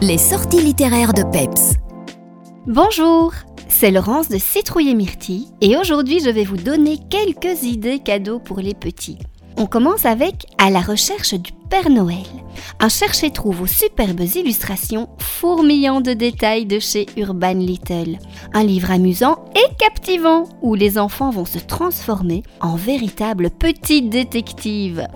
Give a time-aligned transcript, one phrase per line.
[0.00, 1.74] Les sorties littéraires de Peps.
[2.68, 3.32] Bonjour,
[3.68, 8.38] c'est Laurence de Citrouille et Myrtille et aujourd'hui je vais vous donner quelques idées cadeaux
[8.38, 9.18] pour les petits.
[9.56, 12.16] On commence avec À la recherche du Père Noël.
[12.78, 18.18] Un cherche-et-trouve aux superbes illustrations fourmillant de détails de chez Urban Little.
[18.54, 25.08] Un livre amusant et captivant où les enfants vont se transformer en véritables petites détectives.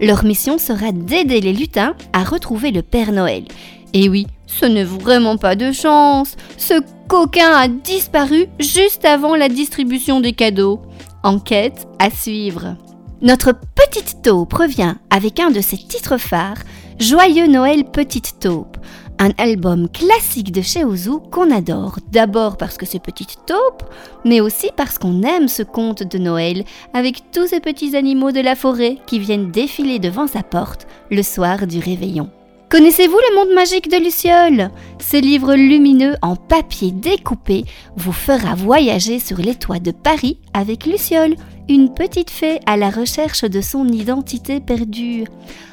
[0.00, 3.44] Leur mission sera d'aider les lutins à retrouver le Père Noël.
[3.92, 6.36] Et oui, ce n'est vraiment pas de chance.
[6.56, 6.74] Ce
[7.08, 10.80] coquin a disparu juste avant la distribution des cadeaux.
[11.22, 12.76] Enquête à suivre.
[13.20, 16.62] Notre petite taupe revient avec un de ses titres phares,
[16.98, 18.78] Joyeux Noël Petite Taupe,
[19.18, 23.82] un album classique de chez Ozu qu'on adore, d'abord parce que c'est Petite Taupe,
[24.24, 28.40] mais aussi parce qu'on aime ce conte de Noël avec tous ces petits animaux de
[28.40, 32.30] la forêt qui viennent défiler devant sa porte le soir du réveillon.
[32.70, 34.70] Connaissez-vous le monde magique de Luciole?
[35.00, 37.64] Ce livre lumineux en papier découpé
[37.96, 41.34] vous fera voyager sur les toits de Paris avec Luciole,
[41.68, 45.24] une petite fée à la recherche de son identité perdue.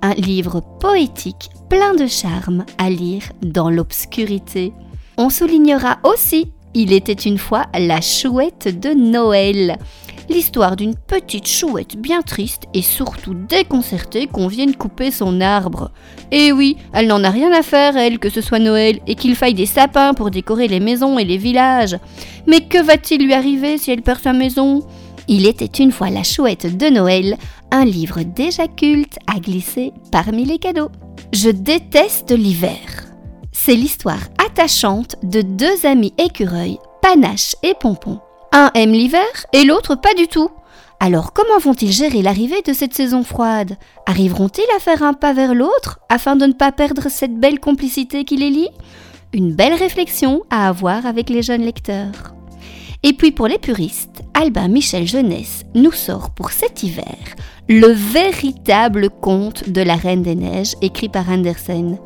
[0.00, 4.72] Un livre poétique plein de charme à lire dans l'obscurité.
[5.18, 9.76] On soulignera aussi Il était une fois la chouette de Noël
[10.28, 15.90] l'histoire d'une petite chouette bien triste et surtout déconcertée qu'on vienne couper son arbre.
[16.30, 19.36] Et oui, elle n'en a rien à faire, elle, que ce soit Noël et qu'il
[19.36, 21.96] faille des sapins pour décorer les maisons et les villages.
[22.46, 24.86] Mais que va-t-il lui arriver si elle perd sa maison?
[25.28, 27.36] Il était une fois la chouette de Noël,
[27.70, 30.90] un livre déjà culte à glisser parmi les cadeaux.
[31.32, 32.78] Je déteste l'hiver.
[33.52, 38.20] C'est l'histoire attachante de deux amis écureuils, Panache et Pompon.
[38.52, 40.48] Un aime l'hiver et l'autre pas du tout.
[41.00, 43.76] Alors comment vont-ils gérer l'arrivée de cette saison froide?
[44.06, 48.24] Arriveront-ils à faire un pas vers l'autre afin de ne pas perdre cette belle complicité
[48.24, 48.70] qui les lie?
[49.32, 52.34] Une belle réflexion à avoir avec les jeunes lecteurs.
[53.02, 57.16] Et puis pour les puristes, Albin Michel Jeunesse nous sort pour cet hiver
[57.68, 61.98] le véritable conte de la Reine des Neiges écrit par Andersen.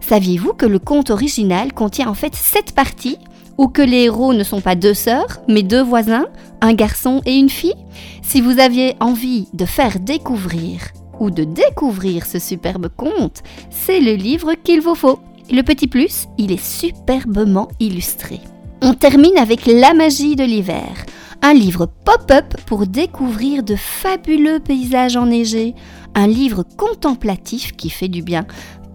[0.00, 3.18] Saviez-vous que le conte original contient en fait sept parties?
[3.62, 6.26] Ou que les héros ne sont pas deux sœurs, mais deux voisins,
[6.60, 7.76] un garçon et une fille?
[8.20, 10.80] Si vous aviez envie de faire découvrir
[11.20, 15.20] ou de découvrir ce superbe conte, c'est le livre qu'il vous faut.
[15.48, 18.40] Le petit plus, il est superbement illustré.
[18.80, 21.06] On termine avec La magie de l'hiver,
[21.40, 25.76] un livre pop-up pour découvrir de fabuleux paysages enneigés,
[26.16, 28.44] un livre contemplatif qui fait du bien,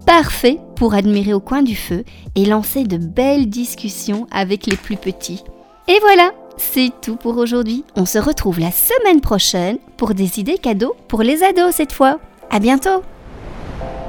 [0.08, 2.02] parfait pour admirer au coin du feu
[2.34, 5.44] et lancer de belles discussions avec les plus petits.
[5.86, 7.84] Et voilà, c'est tout pour aujourd'hui.
[7.94, 12.20] On se retrouve la semaine prochaine pour des idées cadeaux pour les ados cette fois.
[12.50, 13.02] À bientôt.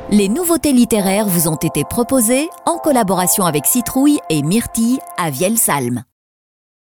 [0.09, 6.03] Les nouveautés littéraires vous ont été proposées en collaboration avec Citrouille et Myrtille à Vielsalm.